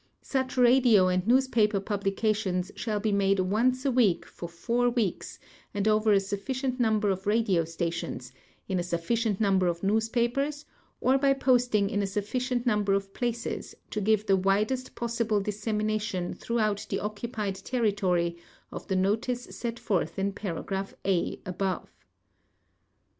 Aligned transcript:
Such 0.23 0.57
radio 0.57 1.09
and 1.09 1.27
newspaper 1.27 1.79
publications 1.79 2.71
shall 2.75 2.99
be 2.99 3.11
made 3.11 3.39
once 3.39 3.85
a 3.85 3.91
week 3.91 4.25
for 4.25 4.49
four 4.49 4.89
weeks 4.89 5.37
and 5.75 5.87
over 5.87 6.11
a 6.11 6.19
sufficient 6.19 6.79
number 6.79 7.11
of 7.11 7.27
radio 7.27 7.65
stations, 7.65 8.31
in 8.67 8.79
a 8.79 8.83
sufficient 8.83 9.39
number 9.39 9.67
of 9.67 9.83
newspapers 9.83 10.65
or 11.01 11.19
by 11.19 11.33
posting 11.33 11.87
in 11.87 12.01
a 12.01 12.07
sufficient 12.07 12.65
number 12.65 12.95
of 12.95 13.13
places 13.13 13.75
to 13.91 14.01
give 14.01 14.25
the 14.25 14.35
widest 14.37 14.95
possible 14.95 15.39
dissemination 15.39 16.33
throughout 16.33 16.83
the 16.89 16.99
occupied 16.99 17.53
territory 17.53 18.37
of 18.71 18.87
the 18.87 18.95
notice 18.95 19.43
set 19.55 19.77
forth 19.77 20.17
in 20.17 20.31
paragraph 20.33 20.95
(a) 21.05 21.39
above. 21.45 21.91